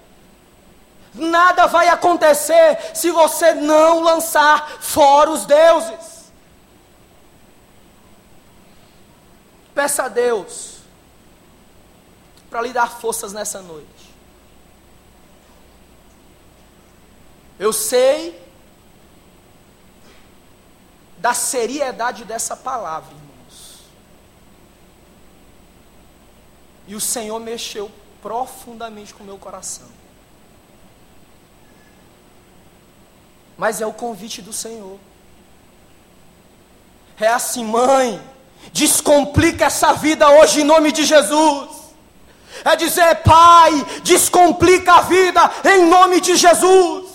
Nada 1.13 1.65
vai 1.65 1.87
acontecer 1.87 2.91
se 2.93 3.09
você 3.11 3.53
não 3.53 4.01
lançar 4.01 4.69
fora 4.79 5.31
os 5.31 5.45
deuses. 5.45 6.18
Peça 9.79 10.03
a 10.03 10.09
Deus 10.09 10.79
para 12.49 12.61
lhe 12.61 12.73
dar 12.73 12.99
forças 12.99 13.31
nessa 13.31 13.61
noite. 13.61 14.13
Eu 17.57 17.71
sei 17.71 18.45
da 21.17 21.33
seriedade 21.33 22.25
dessa 22.25 22.57
palavra, 22.57 23.09
irmãos. 23.15 23.79
E 26.85 26.93
o 26.93 26.99
Senhor 26.99 27.39
mexeu 27.39 27.89
profundamente 28.21 29.13
com 29.13 29.23
o 29.23 29.25
meu 29.25 29.37
coração. 29.37 29.87
Mas 33.57 33.79
é 33.79 33.85
o 33.85 33.93
convite 33.93 34.41
do 34.41 34.51
Senhor. 34.51 34.99
É 37.17 37.29
assim, 37.29 37.63
mãe, 37.63 38.21
descomplica 38.71 39.65
essa 39.65 39.93
vida 39.93 40.29
hoje 40.29 40.61
em 40.61 40.63
nome 40.63 40.91
de 40.91 41.03
Jesus. 41.03 41.69
É 42.63 42.75
dizer, 42.75 43.15
pai, 43.17 43.85
descomplica 44.03 44.93
a 44.93 45.01
vida 45.01 45.51
em 45.65 45.85
nome 45.85 46.19
de 46.19 46.35
Jesus. 46.35 47.07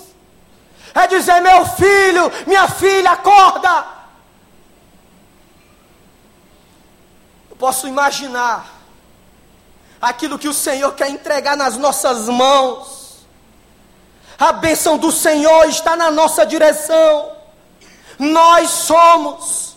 É 0.94 1.06
dizer, 1.06 1.40
meu 1.40 1.66
filho, 1.66 2.30
minha 2.46 2.68
filha, 2.68 3.10
acorda. 3.10 3.84
Eu 7.50 7.56
posso 7.56 7.86
imaginar 7.88 8.66
aquilo 10.00 10.38
que 10.38 10.48
o 10.48 10.54
Senhor 10.54 10.92
quer 10.94 11.08
entregar 11.08 11.56
nas 11.56 11.76
nossas 11.76 12.28
mãos. 12.28 13.26
A 14.38 14.52
bênção 14.52 14.98
do 14.98 15.12
Senhor 15.12 15.68
está 15.68 15.96
na 15.96 16.10
nossa 16.10 16.44
direção. 16.44 17.32
Nós 18.18 18.70
somos 18.70 19.73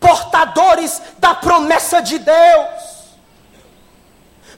portadores 0.00 1.00
da 1.18 1.34
promessa 1.34 2.00
de 2.00 2.18
Deus. 2.18 2.96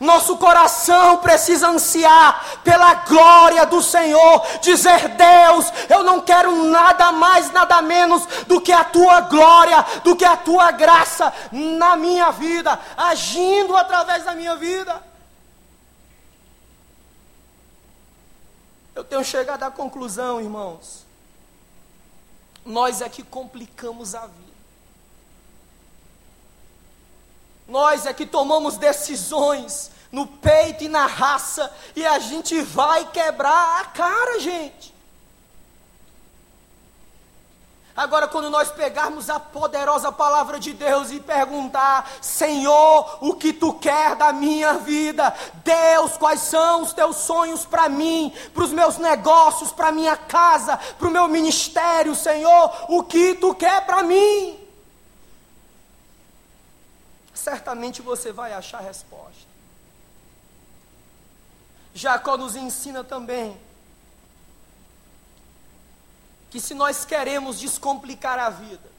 Nosso 0.00 0.36
coração 0.36 1.18
precisa 1.18 1.68
ansiar 1.68 2.60
pela 2.62 2.94
glória 2.94 3.66
do 3.66 3.82
Senhor, 3.82 4.46
dizer: 4.60 5.08
Deus, 5.08 5.72
eu 5.88 6.04
não 6.04 6.20
quero 6.20 6.64
nada 6.66 7.10
mais, 7.10 7.50
nada 7.50 7.82
menos 7.82 8.24
do 8.46 8.60
que 8.60 8.72
a 8.72 8.84
tua 8.84 9.22
glória, 9.22 9.84
do 10.04 10.14
que 10.14 10.24
a 10.24 10.36
tua 10.36 10.70
graça 10.70 11.32
na 11.50 11.96
minha 11.96 12.30
vida, 12.30 12.78
agindo 12.96 13.76
através 13.76 14.24
da 14.24 14.34
minha 14.34 14.54
vida. 14.54 15.02
Eu 18.94 19.02
tenho 19.02 19.24
chegado 19.24 19.64
à 19.64 19.70
conclusão, 19.70 20.40
irmãos, 20.40 21.06
nós 22.64 23.00
é 23.00 23.08
que 23.08 23.22
complicamos 23.22 24.14
a 24.14 24.26
vida. 24.26 24.47
Nós 27.68 28.06
é 28.06 28.12
que 28.14 28.24
tomamos 28.24 28.78
decisões 28.78 29.90
no 30.10 30.26
peito 30.26 30.84
e 30.84 30.88
na 30.88 31.06
raça, 31.06 31.70
e 31.94 32.06
a 32.06 32.18
gente 32.18 32.60
vai 32.62 33.04
quebrar 33.10 33.82
a 33.82 33.84
cara, 33.84 34.40
gente. 34.40 34.96
Agora, 37.94 38.28
quando 38.28 38.48
nós 38.48 38.70
pegarmos 38.70 39.28
a 39.28 39.40
poderosa 39.40 40.12
palavra 40.12 40.60
de 40.60 40.72
Deus 40.72 41.10
e 41.10 41.18
perguntar, 41.18 42.08
Senhor, 42.22 43.18
o 43.20 43.34
que 43.34 43.52
tu 43.52 43.74
quer 43.74 44.14
da 44.14 44.32
minha 44.32 44.74
vida? 44.74 45.34
Deus, 45.64 46.16
quais 46.16 46.42
são 46.42 46.82
os 46.82 46.92
teus 46.92 47.16
sonhos 47.16 47.66
para 47.66 47.88
mim, 47.88 48.32
para 48.54 48.62
os 48.62 48.72
meus 48.72 48.98
negócios, 48.98 49.72
para 49.72 49.90
minha 49.90 50.16
casa, 50.16 50.78
para 50.96 51.08
o 51.08 51.10
meu 51.10 51.26
ministério, 51.26 52.14
Senhor? 52.14 52.72
O 52.88 53.02
que 53.02 53.34
tu 53.34 53.52
quer 53.52 53.84
para 53.84 54.04
mim? 54.04 54.67
Certamente 57.38 58.02
você 58.02 58.32
vai 58.32 58.52
achar 58.52 58.80
resposta. 58.80 59.46
Jacó 61.94 62.36
nos 62.36 62.56
ensina 62.56 63.02
também 63.02 63.56
que 66.50 66.60
se 66.60 66.74
nós 66.74 67.04
queremos 67.04 67.58
descomplicar 67.58 68.38
a 68.38 68.50
vida, 68.50 68.90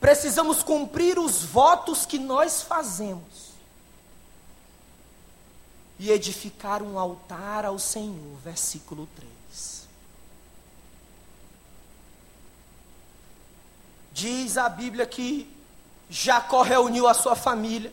precisamos 0.00 0.62
cumprir 0.62 1.18
os 1.18 1.42
votos 1.42 2.04
que 2.04 2.18
nós 2.18 2.62
fazemos 2.62 3.48
e 5.98 6.10
edificar 6.10 6.82
um 6.82 6.98
altar 6.98 7.64
ao 7.64 7.78
Senhor. 7.78 8.36
Versículo 8.44 9.08
3. 9.16 9.88
Diz 14.12 14.56
a 14.56 14.68
Bíblia 14.68 15.06
que 15.06 15.57
Jacó 16.10 16.62
reuniu 16.62 17.06
a 17.06 17.14
sua 17.14 17.36
família, 17.36 17.92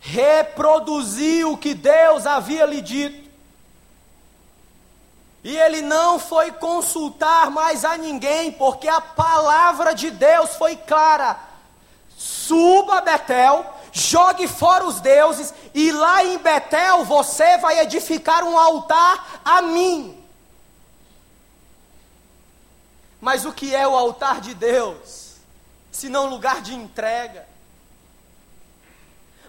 reproduziu 0.00 1.52
o 1.52 1.58
que 1.58 1.74
Deus 1.74 2.26
havia 2.26 2.66
lhe 2.66 2.80
dito, 2.80 3.30
e 5.42 5.56
ele 5.56 5.80
não 5.80 6.18
foi 6.18 6.52
consultar 6.52 7.50
mais 7.50 7.84
a 7.84 7.96
ninguém, 7.96 8.52
porque 8.52 8.88
a 8.88 9.00
palavra 9.00 9.94
de 9.94 10.10
Deus 10.10 10.54
foi 10.56 10.76
clara: 10.76 11.38
suba 12.16 12.98
a 12.98 13.00
Betel, 13.00 13.64
jogue 13.90 14.46
fora 14.46 14.84
os 14.84 15.00
deuses, 15.00 15.54
e 15.74 15.90
lá 15.90 16.22
em 16.22 16.36
Betel 16.36 17.04
você 17.06 17.56
vai 17.56 17.80
edificar 17.80 18.44
um 18.44 18.58
altar 18.58 19.40
a 19.42 19.62
mim. 19.62 20.22
Mas 23.18 23.46
o 23.46 23.52
que 23.52 23.74
é 23.74 23.86
o 23.86 23.96
altar 23.96 24.40
de 24.40 24.54
Deus? 24.54 25.29
Senão 25.90 26.28
lugar 26.28 26.60
de 26.60 26.74
entrega. 26.74 27.46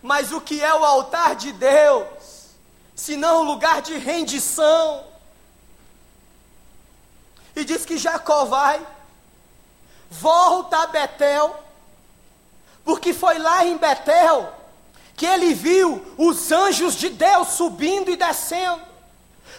Mas 0.01 0.31
o 0.31 0.41
que 0.41 0.61
é 0.61 0.73
o 0.73 0.83
altar 0.83 1.35
de 1.35 1.51
Deus, 1.51 2.07
senão 2.95 3.43
lugar 3.43 3.81
de 3.81 3.97
rendição? 3.97 5.05
E 7.55 7.63
diz 7.63 7.85
que 7.85 7.97
Jacó 7.97 8.45
vai, 8.45 8.85
volta 10.09 10.77
a 10.79 10.87
Betel, 10.87 11.55
porque 12.83 13.13
foi 13.13 13.37
lá 13.37 13.65
em 13.65 13.77
Betel 13.77 14.53
que 15.15 15.25
ele 15.25 15.53
viu 15.53 16.03
os 16.17 16.51
anjos 16.51 16.95
de 16.95 17.09
Deus 17.09 17.49
subindo 17.49 18.09
e 18.09 18.15
descendo. 18.15 18.81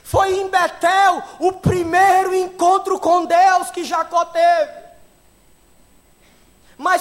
Foi 0.03 0.37
em 0.37 0.49
Betel 0.49 1.23
o 1.39 1.53
primeiro 1.53 2.35
encontro 2.35 2.99
com 2.99 3.25
Deus 3.25 3.71
que 3.71 3.85
Jacó 3.85 4.25
teve. 4.25 4.82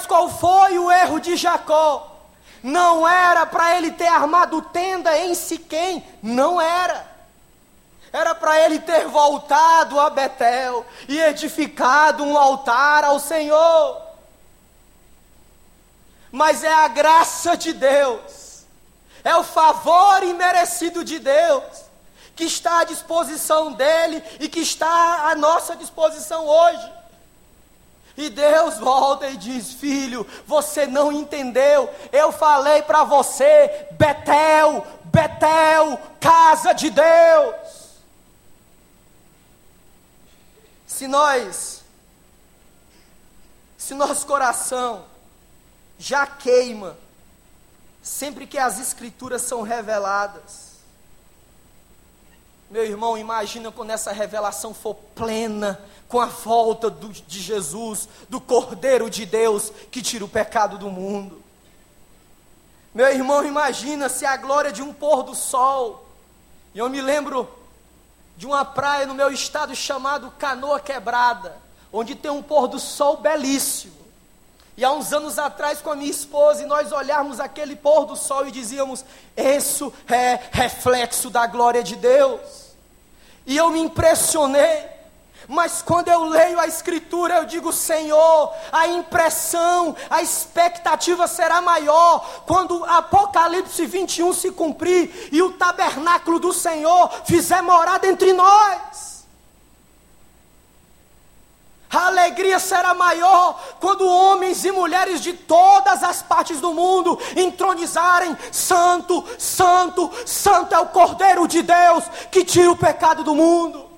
Mas 0.02 0.08
qual 0.08 0.30
foi 0.30 0.80
o 0.80 0.90
erro 0.90 1.20
de 1.20 1.36
Jacó? 1.36 2.08
Não 2.64 3.08
era 3.08 3.46
para 3.46 3.78
ele 3.78 3.92
ter 3.92 4.08
armado 4.08 4.60
tenda 4.60 5.16
em 5.16 5.36
Siquém, 5.36 6.04
não 6.24 6.60
era. 6.60 7.06
Era 8.12 8.34
para 8.34 8.60
ele 8.62 8.80
ter 8.80 9.08
voltado 9.08 10.00
a 10.00 10.10
Betel 10.10 10.84
e 11.08 11.20
edificado 11.20 12.24
um 12.24 12.36
altar 12.36 13.04
ao 13.04 13.20
Senhor. 13.20 14.02
Mas 16.32 16.64
é 16.64 16.74
a 16.74 16.88
graça 16.88 17.56
de 17.56 17.72
Deus, 17.72 18.64
é 19.24 19.36
o 19.36 19.44
favor 19.44 20.24
imerecido 20.24 21.04
de 21.04 21.20
Deus, 21.20 21.64
que 22.36 22.46
está 22.46 22.80
à 22.80 22.84
disposição 22.86 23.72
dele 23.74 24.24
e 24.40 24.50
que 24.50 24.62
está 24.62 25.30
à 25.30 25.36
nossa 25.36 25.76
disposição 25.76 26.48
hoje 26.48 27.01
E 28.18 28.30
Deus 28.30 28.78
volta 28.78 29.28
e 29.30 29.38
diz: 29.38 29.74
Filho, 29.74 30.28
você 30.46 30.86
não 30.86 31.12
entendeu. 31.12 31.90
Eu 32.12 32.32
falei 32.32 32.82
para 32.82 33.04
você, 33.04 33.88
Betel, 33.92 34.86
Betel, 35.06 36.00
casa 36.20 36.74
de 36.74 36.90
Deus. 36.90 37.82
Se 40.86 41.08
nós, 41.08 41.84
se 43.78 43.94
nosso 43.94 44.26
coração 44.28 45.06
já 45.98 46.28
queima, 46.28 46.98
sempre 48.02 48.46
que 48.46 48.58
as 48.58 48.80
Escrituras 48.80 49.42
são 49.42 49.62
reveladas, 49.62 50.71
meu 52.72 52.86
irmão, 52.86 53.18
imagina 53.18 53.70
quando 53.70 53.90
essa 53.90 54.14
revelação 54.14 54.74
for 54.74 54.96
plena, 54.96 55.78
com 56.08 56.22
a 56.22 56.28
volta 56.28 56.90
do, 56.90 57.10
de 57.10 57.40
Jesus, 57.42 58.08
do 58.30 58.40
Cordeiro 58.40 59.10
de 59.10 59.26
Deus 59.26 59.74
que 59.92 60.02
tira 60.02 60.24
o 60.24 60.30
pecado 60.30 60.78
do 60.78 60.90
mundo. 60.90 61.44
Meu 62.94 63.10
irmão, 63.10 63.46
imagina 63.46 64.08
se 64.08 64.26
a 64.26 64.38
glória 64.38 64.72
de 64.72 64.82
um 64.82 64.94
pôr 64.94 65.22
do 65.24 65.36
sol. 65.36 66.06
E 66.74 66.80
eu 66.80 66.90
me 66.90 67.02
lembro 67.02 67.50
de 68.38 68.46
uma 68.46 68.64
praia 68.64 69.06
no 69.06 69.14
meu 69.14 69.32
estado 69.32 69.76
chamado 69.76 70.32
Canoa 70.40 70.80
Quebrada, 70.80 71.58
onde 71.92 72.16
tem 72.16 72.32
um 72.32 72.42
pôr 72.42 72.70
do 72.70 72.80
sol 72.80 73.18
belíssimo. 73.18 74.00
E 74.78 74.86
há 74.86 74.92
uns 74.94 75.12
anos 75.12 75.38
atrás, 75.38 75.82
com 75.82 75.92
a 75.92 75.96
minha 75.96 76.10
esposa, 76.10 76.64
e 76.64 76.66
nós 76.66 76.94
olharmos 76.94 77.42
aquele 77.42 77.76
pôr 77.76 78.06
do 78.06 78.16
sol 78.16 78.48
e 78.48 78.52
dizíamos: 78.52 79.04
Isso 79.36 79.94
é 80.10 80.40
reflexo 80.52 81.30
da 81.30 81.46
glória 81.46 81.84
de 81.84 81.98
Deus. 81.98 82.61
E 83.46 83.58
eu 83.58 83.70
me 83.70 83.80
impressionei 83.80 84.92
mas 85.52 85.82
quando 85.82 86.08
eu 86.08 86.24
leio 86.24 86.58
a 86.62 86.66
Escritura, 86.66 87.36
eu 87.36 87.46
digo, 87.46 87.74
Senhor, 87.74 88.54
a 88.72 88.88
impressão, 88.88 89.94
a 90.10 90.22
expectativa 90.22 91.28
será 91.28 91.62
maior 91.62 92.44
quando 92.48 92.86
Apocalipse 92.86 93.86
21 93.86 94.32
se 94.32 94.52
cumprir 94.52 95.30
e 95.30 95.42
o 95.42 95.52
tabernáculo 95.52 96.40
do 96.40 96.54
Senhor 96.54 97.12
fizer 97.26 97.62
morada 97.62 98.08
entre 98.08 98.32
nós. 98.32 99.11
A 101.92 102.08
alegria 102.08 102.58
será 102.58 102.94
maior 102.94 103.62
quando 103.82 104.08
homens 104.08 104.64
e 104.64 104.72
mulheres 104.72 105.20
de 105.20 105.34
todas 105.34 106.02
as 106.04 106.22
partes 106.22 106.62
do 106.62 106.74
mundo 106.74 107.20
entronizarem: 107.36 108.38
Santo, 108.50 109.26
Santo, 109.38 110.10
Santo 110.26 110.74
é 110.74 110.80
o 110.80 110.88
Cordeiro 110.88 111.46
de 111.50 111.62
Deus 111.62 112.06
que 112.32 112.46
tira 112.46 112.72
o 112.72 112.78
pecado 112.78 113.26
do 113.26 113.36
mundo. 113.36 113.90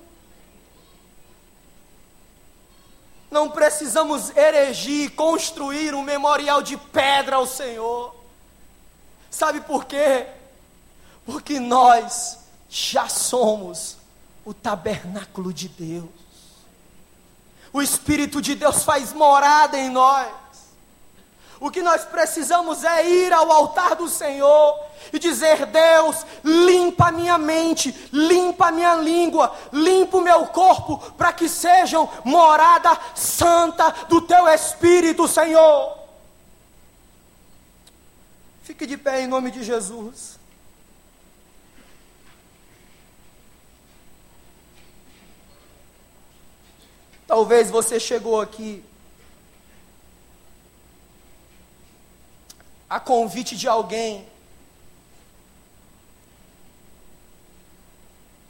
Não 3.30 3.48
precisamos 3.48 4.36
erigir, 4.36 5.12
construir 5.14 5.94
um 5.94 6.02
memorial 6.02 6.62
de 6.62 6.76
pedra 6.76 7.36
ao 7.36 7.46
Senhor. 7.46 8.14
Sabe 9.30 9.60
por 9.60 9.84
quê? 9.84 10.26
Porque 11.24 11.60
nós 11.60 12.38
já 12.68 13.08
somos 13.08 13.96
o 14.44 14.52
tabernáculo 14.52 15.52
de 15.52 15.68
Deus. 15.68 16.23
O 17.74 17.82
Espírito 17.82 18.40
de 18.40 18.54
Deus 18.54 18.84
faz 18.84 19.12
morada 19.12 19.76
em 19.76 19.90
nós. 19.90 20.28
O 21.58 21.72
que 21.72 21.82
nós 21.82 22.04
precisamos 22.04 22.84
é 22.84 23.04
ir 23.04 23.32
ao 23.32 23.50
altar 23.50 23.96
do 23.96 24.08
Senhor 24.08 24.78
e 25.12 25.18
dizer: 25.18 25.66
Deus, 25.66 26.24
limpa 26.44 27.08
a 27.08 27.12
minha 27.12 27.36
mente, 27.36 27.92
limpa 28.12 28.68
a 28.68 28.70
minha 28.70 28.94
língua, 28.94 29.52
limpa 29.72 30.18
o 30.18 30.22
meu 30.22 30.46
corpo, 30.46 30.98
para 31.14 31.32
que 31.32 31.48
sejam 31.48 32.08
morada 32.22 32.96
santa 33.12 33.90
do 34.08 34.20
teu 34.20 34.46
Espírito, 34.46 35.26
Senhor. 35.26 35.98
Fique 38.62 38.86
de 38.86 38.96
pé 38.96 39.22
em 39.22 39.26
nome 39.26 39.50
de 39.50 39.64
Jesus. 39.64 40.33
Talvez 47.34 47.68
você 47.68 47.98
chegou 47.98 48.40
aqui 48.40 48.84
a 52.88 53.00
convite 53.00 53.56
de 53.56 53.66
alguém, 53.66 54.24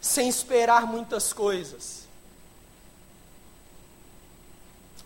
sem 0.02 0.28
esperar 0.28 0.86
muitas 0.86 1.32
coisas. 1.32 2.06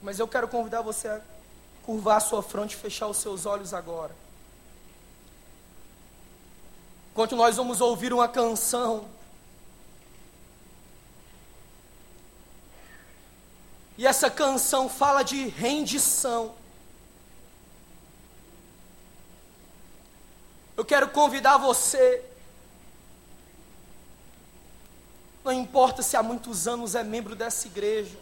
Mas 0.03 0.19
eu 0.19 0.27
quero 0.27 0.49
convidar 0.49 0.83
você 0.83 1.07
a 1.07 1.21
curvar 1.85 2.17
a 2.17 2.21
sua 2.21 2.43
fronte 2.43 2.73
e 2.73 2.77
fechar 2.77 3.07
os 3.07 3.19
seus 3.19 3.47
olhos 3.47 3.73
agora. 3.73 4.17
Enquanto 7.13 7.37
nós 7.37 7.57
vamos 7.57 7.81
ouvir 7.81 8.13
uma 8.13 8.27
canção, 8.27 9.09
e 13.99 14.07
essa 14.07 14.31
canção 14.31 14.89
fala 14.89 15.25
de 15.25 15.49
rendição. 15.49 16.55
Eu 20.77 20.85
quero 20.85 21.09
convidar 21.09 21.57
você. 21.57 22.25
Não 25.43 25.53
importa 25.53 26.01
se 26.01 26.17
há 26.17 26.23
muitos 26.23 26.69
anos 26.69 26.95
é 26.95 27.03
membro 27.03 27.35
dessa 27.35 27.67
igreja. 27.67 28.17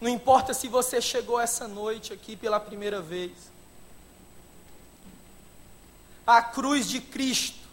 Não 0.00 0.08
importa 0.08 0.54
se 0.54 0.66
você 0.66 0.98
chegou 0.98 1.38
essa 1.38 1.68
noite 1.68 2.14
aqui 2.14 2.34
pela 2.34 2.58
primeira 2.58 3.02
vez. 3.02 3.32
A 6.26 6.40
cruz 6.40 6.88
de 6.88 6.98
Cristo 6.98 7.68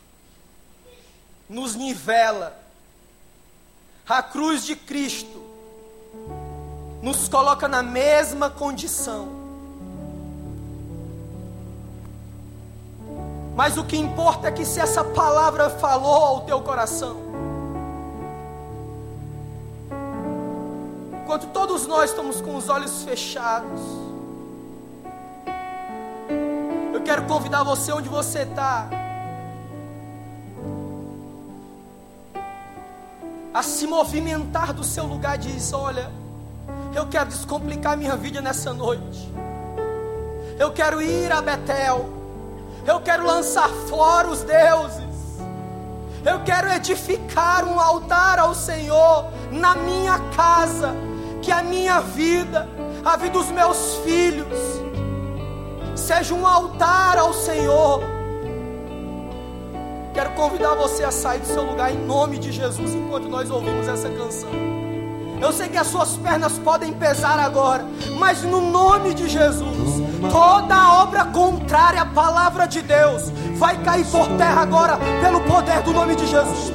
nos 1.47 1.75
nivela. 1.75 2.61
A 4.09 4.23
cruz 4.23 4.65
de 4.65 4.75
Cristo 4.75 5.39
nos 6.99 7.27
coloca 7.27 7.67
na 7.67 7.83
mesma 7.83 8.49
condição. 8.49 9.29
Mas 13.55 13.77
o 13.77 13.83
que 13.83 13.95
importa 13.95 14.47
é 14.47 14.51
que 14.51 14.65
se 14.65 14.79
essa 14.79 15.03
palavra 15.03 15.69
falou 15.69 16.23
ao 16.23 16.41
teu 16.41 16.59
coração, 16.59 17.17
enquanto 21.21 21.45
todos 21.53 21.85
nós 21.85 22.09
estamos 22.09 22.41
com 22.41 22.55
os 22.55 22.67
olhos 22.67 23.03
fechados, 23.03 23.81
eu 26.91 27.01
quero 27.03 27.27
convidar 27.27 27.61
você 27.63 27.91
onde 27.91 28.09
você 28.09 28.39
está, 28.39 28.89
a 33.53 33.63
se 33.63 33.87
movimentar 33.87 34.73
do 34.73 34.83
seu 34.83 35.05
lugar 35.05 35.35
e 35.35 35.49
diz: 35.49 35.73
Olha, 35.73 36.11
eu 36.93 37.07
quero 37.07 37.29
descomplicar 37.29 37.97
minha 37.97 38.15
vida 38.15 38.41
nessa 38.41 38.73
noite. 38.73 39.31
Eu 40.57 40.71
quero 40.71 41.01
ir 41.01 41.31
a 41.31 41.41
Betel. 41.41 42.09
Eu 42.85 42.99
quero 43.01 43.25
lançar 43.25 43.69
fora 43.87 44.27
os 44.27 44.41
deuses. 44.43 45.09
Eu 46.25 46.43
quero 46.43 46.69
edificar 46.73 47.65
um 47.65 47.79
altar 47.79 48.39
ao 48.39 48.53
Senhor 48.53 49.25
na 49.51 49.75
minha 49.75 50.19
casa, 50.35 50.93
que 51.41 51.51
a 51.51 51.63
minha 51.63 52.01
vida, 52.01 52.67
a 53.05 53.15
vida 53.15 53.33
dos 53.33 53.49
meus 53.51 53.95
filhos, 54.03 54.59
seja 55.95 56.33
um 56.33 56.45
altar 56.45 57.17
ao 57.17 57.33
Senhor. 57.33 58.18
Convidar 60.39 60.73
você 60.75 61.03
a 61.03 61.11
sair 61.11 61.39
do 61.39 61.47
seu 61.47 61.63
lugar 61.63 61.93
em 61.93 61.97
nome 61.97 62.39
de 62.39 62.49
Jesus 62.51 62.93
enquanto 62.93 63.27
nós 63.27 63.51
ouvimos 63.51 63.89
essa 63.89 64.09
canção. 64.09 64.49
Eu 65.41 65.51
sei 65.51 65.67
que 65.67 65.77
as 65.77 65.87
suas 65.87 66.15
pernas 66.15 66.57
podem 66.59 66.93
pesar 66.93 67.37
agora, 67.37 67.85
mas 68.17 68.41
no 68.43 68.61
nome 68.61 69.13
de 69.13 69.27
Jesus, 69.27 69.99
Toda 70.31 71.01
obra 71.01 71.25
contrária 71.25 72.01
à 72.01 72.05
palavra 72.05 72.67
de 72.67 72.81
Deus 72.81 73.31
vai 73.55 73.77
cair 73.83 74.05
por 74.05 74.27
terra 74.37 74.61
agora 74.61 74.99
pelo 75.21 75.39
poder 75.41 75.81
do 75.81 75.93
nome 75.93 76.15
de 76.15 76.27
Jesus. 76.27 76.73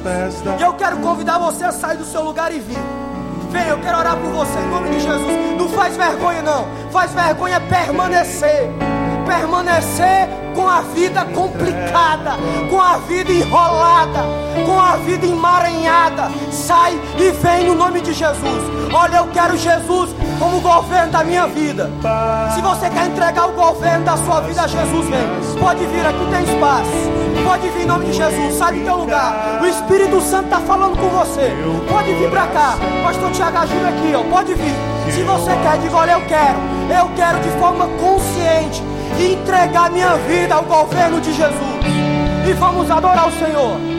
E 0.59 0.63
eu 0.63 0.73
quero 0.73 0.97
convidar 0.97 1.37
você 1.37 1.63
a 1.63 1.71
sair 1.71 1.97
do 1.97 2.05
seu 2.05 2.23
lugar 2.23 2.51
e 2.51 2.59
vir. 2.59 2.79
Vem, 3.51 3.67
eu 3.67 3.79
quero 3.79 3.99
orar 3.99 4.17
por 4.17 4.31
você 4.31 4.57
em 4.59 4.69
nome 4.69 4.89
de 4.89 4.99
Jesus. 4.99 5.57
Não 5.57 5.69
faz 5.69 5.95
vergonha, 5.95 6.41
não. 6.41 6.67
Faz 6.91 7.11
vergonha 7.13 7.61
permanecer. 7.61 8.94
Permanecer 9.25 10.29
com 10.55 10.67
a 10.67 10.81
vida 10.81 11.25
complicada, 11.25 12.31
com 12.69 12.81
a 12.81 12.97
vida 12.97 13.31
enrolada, 13.31 14.23
com 14.65 14.79
a 14.79 14.95
vida 14.95 15.27
emaranhada. 15.27 16.31
Sai 16.49 16.99
e 17.19 17.31
vem 17.31 17.65
no 17.65 17.75
nome 17.75 18.01
de 18.01 18.13
Jesus. 18.13 18.63
Olha, 18.93 19.17
eu 19.17 19.27
quero 19.27 19.57
Jesus 19.57 20.15
como 20.39 20.61
governo 20.61 21.11
da 21.11 21.23
minha 21.23 21.45
vida. 21.47 21.91
Se 22.55 22.61
você 22.61 22.89
quer 22.89 23.07
entregar 23.07 23.49
o 23.49 23.51
governo 23.51 24.05
da 24.05 24.15
sua 24.17 24.39
vida 24.41 24.61
a 24.61 24.67
Jesus, 24.67 25.07
vem. 25.09 25.59
Pode 25.59 25.85
vir, 25.85 26.05
aqui 26.05 26.25
tem 26.31 26.43
espaço. 26.55 27.25
Pode 27.43 27.69
vir 27.69 27.81
em 27.83 27.85
nome 27.85 28.05
de 28.05 28.13
Jesus, 28.13 28.55
sai 28.55 28.73
do 28.73 28.83
teu 28.85 28.95
lugar. 28.95 29.59
O 29.61 29.65
Espírito 29.65 30.21
Santo 30.21 30.45
está 30.45 30.59
falando 30.61 30.97
com 30.97 31.09
você. 31.09 31.51
Pode 31.89 32.13
vir 32.13 32.29
para 32.29 32.47
cá. 32.47 32.77
Pastor 33.03 33.31
Tiago 33.31 33.57
ajuda 33.57 33.89
aqui, 33.89 34.13
ó. 34.15 34.23
Pode 34.23 34.53
vir. 34.53 34.75
Se 35.11 35.21
você 35.21 35.51
quer, 35.51 35.77
diga, 35.79 35.95
olha, 35.95 36.11
eu 36.11 36.21
quero. 36.21 36.57
Eu 36.89 37.09
quero 37.15 37.39
de 37.39 37.49
forma 37.59 37.87
consciente 37.99 38.94
entregar 39.19 39.91
minha 39.91 40.15
vida 40.17 40.55
ao 40.55 40.63
governo 40.63 41.21
de 41.21 41.33
Jesus. 41.33 41.85
E 42.47 42.53
vamos 42.53 42.89
adorar 42.91 43.27
o 43.27 43.31
Senhor. 43.31 43.94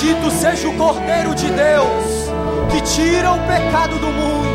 Bendito 0.00 0.30
seja 0.30 0.68
o 0.68 0.76
Cordeiro 0.76 1.34
de 1.34 1.48
Deus, 1.50 2.30
que 2.70 2.80
tira 2.82 3.32
o 3.32 3.38
pecado 3.40 3.98
do 3.98 4.06
mundo. 4.06 4.48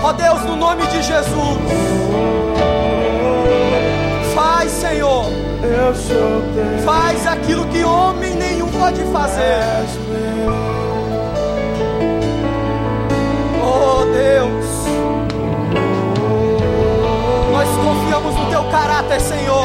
Ó 0.00 0.12
Deus, 0.12 0.44
no 0.44 0.54
nome 0.54 0.86
de 0.86 1.02
Jesus, 1.02 1.58
faz, 4.32 4.70
Senhor, 4.70 5.24
faz 6.84 7.26
aquilo 7.26 7.66
que 7.66 7.82
homem 7.82 8.36
nenhum 8.36 8.70
pode 8.70 9.02
fazer. 9.06 9.64
Oh 13.60 14.04
Deus, 14.04 14.66
nós 17.50 17.68
confiamos 17.84 18.36
no 18.36 18.46
Teu 18.50 18.62
caráter, 18.70 19.20
Senhor. 19.20 19.64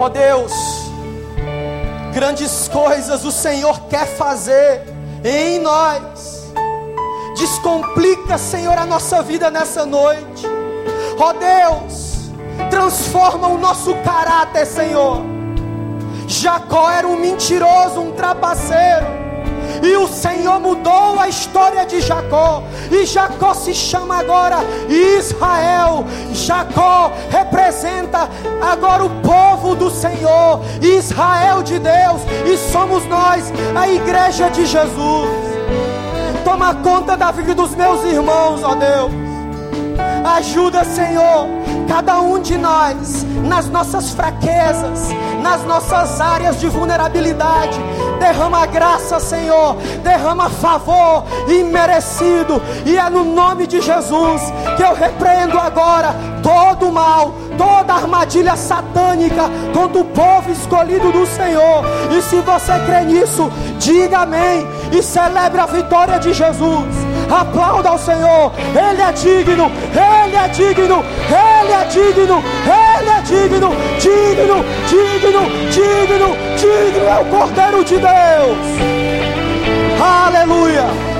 Ó 0.00 0.04
oh 0.04 0.08
Deus, 0.08 0.52
grandes 2.14 2.68
coisas 2.68 3.24
o 3.24 3.32
Senhor 3.32 3.80
quer 3.88 4.06
fazer 4.06 4.82
em 5.24 5.58
nós. 5.58 6.52
Descomplica, 7.36 8.38
Senhor, 8.38 8.78
a 8.78 8.86
nossa 8.86 9.22
vida 9.22 9.50
nessa 9.50 9.84
noite. 9.84 10.46
Ó 11.18 11.30
oh 11.30 11.32
Deus, 11.32 12.30
transforma 12.70 13.48
o 13.48 13.58
nosso 13.58 13.92
caráter, 14.04 14.66
Senhor. 14.66 15.20
Jacó 16.28 16.88
era 16.90 17.06
um 17.06 17.16
mentiroso, 17.16 18.00
um 18.00 18.12
trapaceiro. 18.12 19.17
E 19.82 19.96
o 19.96 20.08
Senhor 20.08 20.60
mudou 20.60 21.18
a 21.18 21.28
história 21.28 21.84
de 21.84 22.00
Jacó. 22.00 22.62
E 22.90 23.04
Jacó 23.06 23.54
se 23.54 23.74
chama 23.74 24.18
agora 24.18 24.58
Israel. 24.88 26.04
Jacó 26.32 27.12
representa 27.30 28.28
agora 28.60 29.04
o 29.04 29.10
povo 29.20 29.74
do 29.74 29.90
Senhor, 29.90 30.60
Israel 30.82 31.62
de 31.62 31.78
Deus. 31.78 32.22
E 32.46 32.56
somos 32.56 33.04
nós, 33.06 33.52
a 33.74 33.88
igreja 33.88 34.48
de 34.50 34.66
Jesus. 34.66 35.28
Toma 36.44 36.74
conta 36.76 37.16
da 37.16 37.30
vida 37.30 37.54
dos 37.54 37.74
meus 37.74 38.02
irmãos, 38.04 38.62
ó 38.62 38.74
Deus. 38.74 39.27
Ajuda, 40.36 40.84
Senhor, 40.84 41.48
cada 41.88 42.20
um 42.20 42.38
de 42.40 42.56
nós 42.56 43.24
nas 43.44 43.66
nossas 43.68 44.10
fraquezas, 44.10 45.08
nas 45.42 45.64
nossas 45.64 46.20
áreas 46.20 46.60
de 46.60 46.68
vulnerabilidade. 46.68 47.78
Derrama 48.20 48.66
graça, 48.66 49.18
Senhor, 49.18 49.76
derrama 50.02 50.50
favor 50.50 51.24
imerecido, 51.48 52.60
e 52.84 52.96
é 52.96 53.08
no 53.08 53.24
nome 53.24 53.66
de 53.66 53.80
Jesus 53.80 54.42
que 54.76 54.82
eu 54.82 54.94
repreendo 54.94 55.58
agora 55.58 56.14
todo 56.42 56.88
o 56.88 56.92
mal, 56.92 57.32
toda 57.56 57.94
armadilha 57.94 58.54
satânica 58.54 59.44
contra 59.74 60.00
o 60.00 60.04
povo 60.04 60.52
escolhido 60.52 61.10
do 61.10 61.26
Senhor. 61.26 61.84
E 62.16 62.22
se 62.22 62.36
você 62.40 62.78
crê 62.86 63.04
nisso, 63.04 63.50
diga 63.78 64.20
amém 64.20 64.66
e 64.92 65.02
celebre 65.02 65.60
a 65.60 65.66
vitória 65.66 66.18
de 66.18 66.32
Jesus. 66.32 67.07
Aplauda 67.30 67.90
ao 67.90 67.98
Senhor. 67.98 68.52
Ele 68.56 69.02
é 69.02 69.12
digno. 69.12 69.70
Ele 69.92 70.36
é 70.36 70.48
digno. 70.48 71.04
Ele 71.28 71.72
é 71.72 71.84
digno. 71.84 72.44
Ele 72.64 73.10
é 73.10 73.20
digno. 73.22 73.70
Digno, 73.98 74.64
digno, 74.88 75.42
digno, 75.70 76.36
digno 76.56 77.08
é 77.08 77.18
o 77.20 77.24
Cordeiro 77.26 77.84
de 77.84 77.96
Deus. 77.96 78.58
Aleluia. 80.00 81.17